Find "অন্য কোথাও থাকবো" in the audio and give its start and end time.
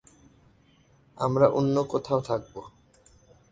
1.49-2.61